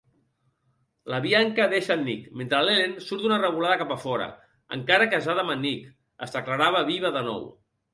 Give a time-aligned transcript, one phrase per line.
[1.13, 4.33] La Bianca deixa a en Nick, mentre l'Ellen surt d'una revolada cap a fora,
[4.81, 5.89] encara casada amb en Nick,
[6.29, 7.51] es declarava viva de nou.